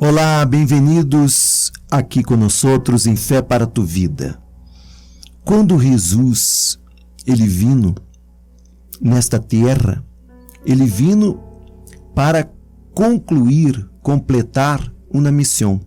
[0.00, 2.66] Olá, bem-vindos aqui conosco
[3.06, 4.42] em Fé para tu Vida.
[5.44, 6.80] Quando Jesus,
[7.24, 7.94] ele vino
[9.00, 10.04] nesta terra,
[10.66, 11.40] ele vino
[12.12, 12.50] para
[12.92, 15.80] concluir, completar uma missão.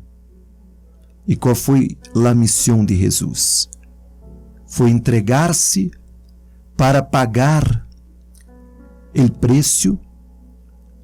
[1.27, 3.69] E qual foi a missão de Jesus?
[4.65, 5.91] Foi entregar-se
[6.77, 7.85] para pagar
[9.13, 9.99] o preço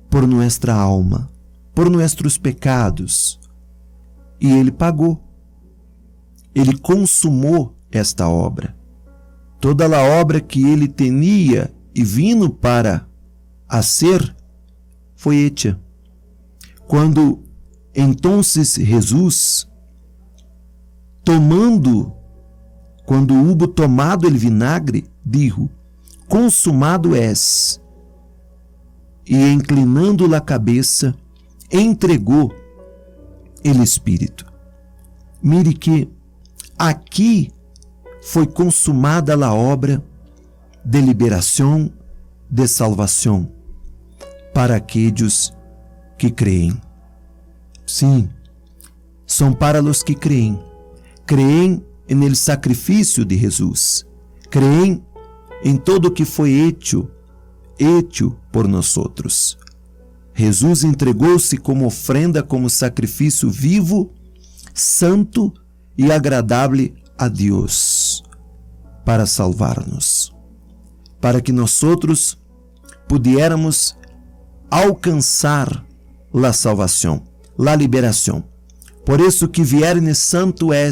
[0.09, 1.32] por nossa alma
[1.73, 3.39] por nossos pecados.
[4.39, 5.21] E ele pagou.
[6.53, 8.75] Ele consumou esta obra.
[9.59, 13.07] Toda a obra que ele tinha e vindo para
[13.67, 14.35] a ser
[15.15, 15.79] foi hecha.
[16.87, 17.41] Quando
[17.95, 19.69] então Jesus,
[21.23, 22.13] tomando,
[23.05, 25.69] quando hubo tomado el vinagre, dijo:
[26.27, 27.81] Consumado és.
[29.25, 31.15] E inclinando a cabeça,
[31.73, 32.53] entregou
[33.63, 34.45] ele Espírito.
[35.41, 36.07] Mire que
[36.77, 37.51] aqui
[38.21, 40.03] foi consumada a obra
[40.85, 41.91] de liberação,
[42.49, 43.51] de salvação
[44.53, 45.51] para aqueles
[46.17, 46.79] que creem.
[47.85, 48.29] Sim,
[49.25, 50.59] são para os que creem.
[51.25, 54.05] Creem no sacrifício de Jesus.
[54.49, 55.03] Creem
[55.63, 57.09] em todo o que foi hecho,
[57.79, 59.57] hecho por nós outros.
[60.35, 64.11] Jesus entregou-se como ofrenda, como sacrifício vivo,
[64.73, 65.53] santo
[65.97, 68.23] e agradável a Deus,
[69.05, 70.33] para salvar-nos,
[71.21, 72.37] para que nós outros
[73.07, 73.95] pudiéramos
[74.71, 75.85] alcançar
[76.33, 77.23] a salvação,
[77.59, 78.43] a liberação.
[79.05, 80.89] Por isso que Viernes Santo é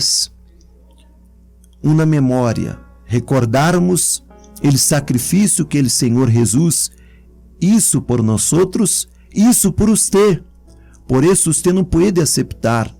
[1.81, 4.23] uma memória, recordarmos
[4.63, 6.91] o sacrifício que o Senhor Jesus
[7.61, 10.41] isso por nós outros isso por você.
[11.07, 12.93] Por isso você não pode aceitar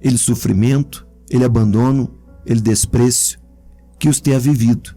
[0.00, 3.38] ele sofrimento, ele abandono, ele desprezo
[3.98, 4.94] que você ha vivido.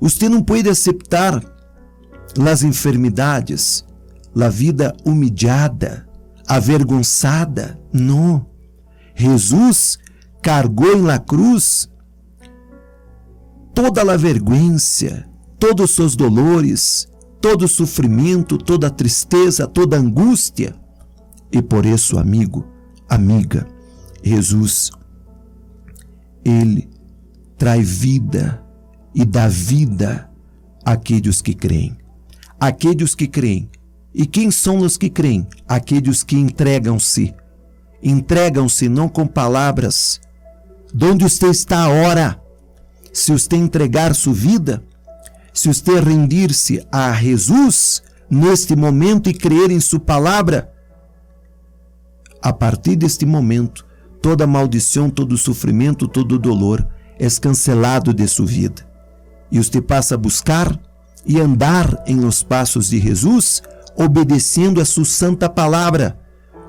[0.00, 1.42] Você não pode aceitar
[2.50, 3.84] as enfermidades,
[4.38, 6.08] a vida humilhada,
[6.46, 7.80] avergonçada.
[7.92, 8.46] Não.
[9.14, 9.98] Jesus
[10.42, 11.88] cargou la cruz
[13.74, 14.76] toda a vergonha,
[15.58, 17.08] todos os seus dolores,
[17.40, 20.74] todo sofrimento, toda tristeza, toda angústia.
[21.50, 22.66] E por isso, amigo,
[23.08, 23.66] amiga,
[24.22, 24.90] Jesus,
[26.44, 26.88] ele
[27.56, 28.62] traz vida
[29.14, 30.30] e dá vida
[30.84, 31.96] àqueles que creem.
[32.58, 33.68] Aqueles que creem.
[34.14, 35.46] E quem são os que creem?
[35.66, 37.34] Aqueles que entregam-se.
[38.02, 40.20] Entregam-se não com palavras.
[41.02, 42.40] Onde você está agora?
[43.12, 44.82] Se você entregar sua vida,
[45.52, 50.72] se você rendir-se a Jesus neste momento e crer em Sua palavra,
[52.42, 53.84] a partir deste momento,
[54.22, 56.86] toda maldição, todo sofrimento, todo dolor
[57.18, 58.86] é cancelado de sua vida.
[59.50, 60.78] E você passa a buscar
[61.26, 63.62] e andar em los passos de Jesus,
[63.94, 66.18] obedecendo a sua santa palavra,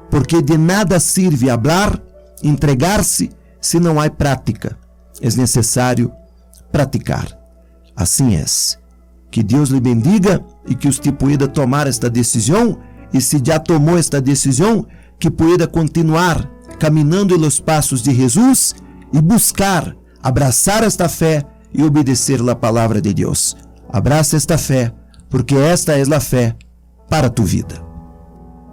[0.09, 2.01] porque de nada serve hablar,
[2.43, 3.29] entregar-se,
[3.61, 4.77] se não há prática.
[5.21, 6.11] É necessário
[6.71, 7.40] praticar.
[8.01, 8.45] Assim é.
[9.29, 12.79] Que Deus lhe bendiga e que você pueda tomar esta decisão.
[13.13, 14.85] E se já tomou esta decisão,
[15.19, 18.73] que pueda continuar caminhando nos passos de Jesus
[19.13, 23.55] e buscar abraçar esta fé e obedecer a palavra de Deus.
[23.87, 24.91] Abraça esta fé,
[25.29, 26.55] porque esta é a fé
[27.07, 27.90] para tu vida.